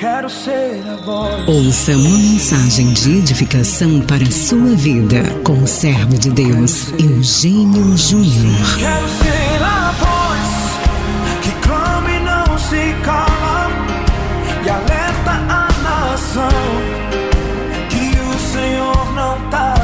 quero 0.00 0.30
ser 0.30 0.82
a 0.88 0.96
voz. 0.96 1.46
Ouça 1.46 1.92
uma 1.92 2.16
mensagem 2.16 2.90
de 2.94 3.18
edificação 3.18 4.00
para 4.00 4.24
a 4.24 4.30
sua 4.30 4.74
vida 4.74 5.22
com 5.44 5.62
o 5.62 5.66
servo 5.66 6.16
de 6.16 6.30
Deus, 6.30 6.88
Eugênio 6.98 7.94
Júnior. 7.98 8.78
Quero 8.78 9.08
ser 9.08 9.62
a 9.62 9.92
voz 10.00 11.42
que 11.42 11.52
clama 11.60 12.10
e 12.10 12.20
não 12.20 12.58
se 12.58 12.94
cala 13.04 13.70
e 14.64 14.70
alerta 14.70 15.32
a 15.32 15.68
nação 15.82 16.48
que 17.90 18.18
o 18.18 18.38
Senhor 18.52 19.14
não 19.14 19.50
tarda. 19.50 19.79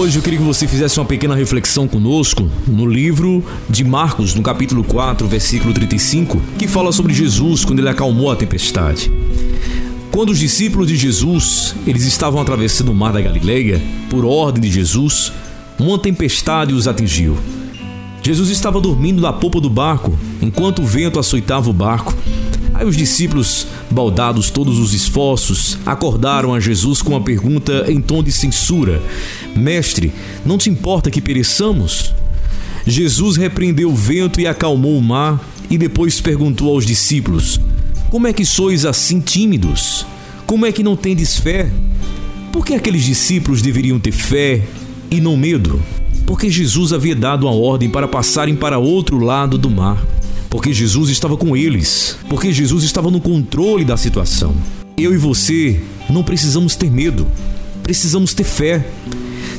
Hoje 0.00 0.18
eu 0.18 0.22
queria 0.22 0.38
que 0.38 0.44
você 0.46 0.66
fizesse 0.66 0.98
uma 0.98 1.04
pequena 1.04 1.34
reflexão 1.34 1.86
conosco 1.86 2.50
no 2.66 2.86
livro 2.86 3.44
de 3.68 3.84
Marcos, 3.84 4.34
no 4.34 4.42
capítulo 4.42 4.82
4, 4.82 5.28
versículo 5.28 5.74
35, 5.74 6.40
que 6.58 6.66
fala 6.66 6.90
sobre 6.90 7.12
Jesus 7.12 7.66
quando 7.66 7.80
ele 7.80 7.88
acalmou 7.90 8.30
a 8.30 8.34
tempestade. 8.34 9.12
Quando 10.10 10.30
os 10.30 10.38
discípulos 10.38 10.88
de 10.88 10.96
Jesus, 10.96 11.74
eles 11.86 12.06
estavam 12.06 12.40
atravessando 12.40 12.92
o 12.92 12.94
mar 12.94 13.12
da 13.12 13.20
Galileia, 13.20 13.78
por 14.08 14.24
ordem 14.24 14.62
de 14.62 14.70
Jesus, 14.70 15.34
uma 15.78 15.98
tempestade 15.98 16.72
os 16.72 16.88
atingiu. 16.88 17.36
Jesus 18.22 18.48
estava 18.48 18.80
dormindo 18.80 19.20
na 19.20 19.34
polpa 19.34 19.60
do 19.60 19.68
barco, 19.68 20.18
enquanto 20.40 20.80
o 20.80 20.86
vento 20.86 21.20
açoitava 21.20 21.68
o 21.68 21.74
barco. 21.74 22.14
Aí 22.80 22.86
os 22.86 22.96
discípulos, 22.96 23.66
baldados 23.90 24.48
todos 24.48 24.78
os 24.78 24.94
esforços, 24.94 25.76
acordaram 25.84 26.54
a 26.54 26.58
Jesus 26.58 27.02
com 27.02 27.10
uma 27.10 27.20
pergunta 27.20 27.84
em 27.92 28.00
tom 28.00 28.22
de 28.22 28.32
censura: 28.32 29.02
Mestre, 29.54 30.10
não 30.46 30.56
te 30.56 30.70
importa 30.70 31.10
que 31.10 31.20
pereçamos? 31.20 32.14
Jesus 32.86 33.36
repreendeu 33.36 33.90
o 33.90 33.94
vento 33.94 34.40
e 34.40 34.46
acalmou 34.46 34.96
o 34.96 35.02
mar, 35.02 35.38
e 35.68 35.76
depois 35.76 36.22
perguntou 36.22 36.70
aos 36.72 36.86
discípulos: 36.86 37.60
Como 38.08 38.26
é 38.26 38.32
que 38.32 38.46
sois 38.46 38.86
assim 38.86 39.20
tímidos? 39.20 40.06
Como 40.46 40.64
é 40.64 40.72
que 40.72 40.82
não 40.82 40.96
tendes 40.96 41.36
fé? 41.36 41.70
Por 42.50 42.64
que 42.64 42.72
aqueles 42.72 43.04
discípulos 43.04 43.60
deveriam 43.60 44.00
ter 44.00 44.12
fé 44.12 44.62
e 45.10 45.20
não 45.20 45.36
medo? 45.36 45.82
Porque 46.24 46.48
Jesus 46.48 46.94
havia 46.94 47.14
dado 47.14 47.46
a 47.46 47.50
ordem 47.50 47.90
para 47.90 48.08
passarem 48.08 48.56
para 48.56 48.78
outro 48.78 49.22
lado 49.22 49.58
do 49.58 49.68
mar. 49.68 50.02
Porque 50.50 50.72
Jesus 50.72 51.08
estava 51.10 51.36
com 51.36 51.56
eles. 51.56 52.18
Porque 52.28 52.52
Jesus 52.52 52.82
estava 52.82 53.08
no 53.08 53.20
controle 53.20 53.84
da 53.84 53.96
situação. 53.96 54.54
Eu 54.98 55.14
e 55.14 55.16
você 55.16 55.80
não 56.10 56.24
precisamos 56.24 56.74
ter 56.74 56.90
medo. 56.90 57.26
Precisamos 57.84 58.34
ter 58.34 58.44
fé. 58.44 58.84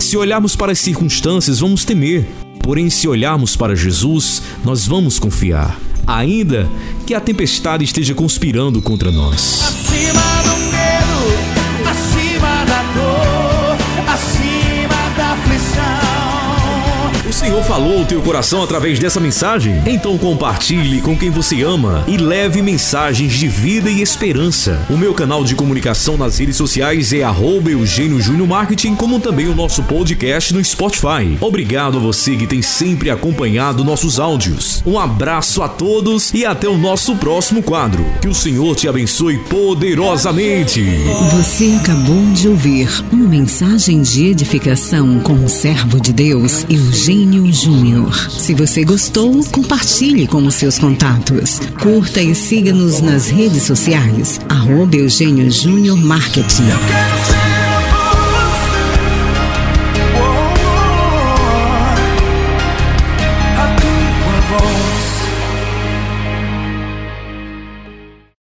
Se 0.00 0.16
olharmos 0.16 0.56
para 0.56 0.72
as 0.72 0.80
circunstâncias, 0.80 1.60
vamos 1.60 1.84
temer. 1.84 2.26
Porém, 2.60 2.90
se 2.90 3.06
olharmos 3.06 3.56
para 3.56 3.76
Jesus, 3.76 4.42
nós 4.64 4.86
vamos 4.86 5.18
confiar. 5.18 5.78
Ainda 6.06 6.68
que 7.06 7.14
a 7.14 7.20
tempestade 7.20 7.84
esteja 7.84 8.12
conspirando 8.12 8.82
contra 8.82 9.12
nós. 9.12 9.60
Senhor 17.40 17.64
falou 17.64 18.00
ao 18.00 18.04
teu 18.04 18.20
coração 18.20 18.62
através 18.62 18.98
dessa 18.98 19.18
mensagem? 19.18 19.80
Então 19.86 20.18
compartilhe 20.18 21.00
com 21.00 21.16
quem 21.16 21.30
você 21.30 21.62
ama 21.62 22.04
e 22.06 22.18
leve 22.18 22.60
mensagens 22.60 23.32
de 23.32 23.48
vida 23.48 23.88
e 23.88 24.02
esperança. 24.02 24.84
O 24.90 24.96
meu 24.98 25.14
canal 25.14 25.42
de 25.42 25.54
comunicação 25.54 26.18
nas 26.18 26.36
redes 26.36 26.56
sociais 26.56 27.14
é 27.14 27.22
Eugênio 27.70 28.20
Júnior 28.20 28.46
Marketing, 28.46 28.94
como 28.94 29.18
também 29.18 29.48
o 29.48 29.54
nosso 29.54 29.82
podcast 29.84 30.52
no 30.52 30.62
Spotify. 30.62 31.38
Obrigado 31.40 31.96
a 31.96 32.00
você 32.00 32.36
que 32.36 32.46
tem 32.46 32.60
sempre 32.60 33.08
acompanhado 33.08 33.84
nossos 33.84 34.20
áudios. 34.20 34.82
Um 34.84 34.98
abraço 34.98 35.62
a 35.62 35.68
todos 35.68 36.34
e 36.34 36.44
até 36.44 36.68
o 36.68 36.76
nosso 36.76 37.16
próximo 37.16 37.62
quadro. 37.62 38.04
Que 38.20 38.28
o 38.28 38.34
Senhor 38.34 38.76
te 38.76 38.86
abençoe 38.86 39.38
poderosamente. 39.48 40.84
Você 41.32 41.74
acabou 41.80 42.22
de 42.34 42.48
ouvir 42.48 43.02
uma 43.10 43.26
mensagem 43.26 44.02
de 44.02 44.26
edificação 44.26 45.20
com 45.20 45.42
o 45.42 45.48
servo 45.48 45.98
de 45.98 46.12
Deus, 46.12 46.66
Eugênio 46.68 47.29
Júnior. 47.30 48.12
Se 48.28 48.54
você 48.54 48.84
gostou, 48.84 49.44
compartilhe 49.44 50.26
com 50.26 50.44
os 50.44 50.54
seus 50.56 50.78
contatos. 50.78 51.60
Curta 51.80 52.20
e 52.20 52.34
siga-nos 52.34 53.00
nas 53.00 53.28
redes 53.28 53.62
sociais. 53.62 54.40
Arroba 54.48 54.96
Eugênio 54.96 55.48
Júnior 55.48 55.96
Marketing. 55.96 56.64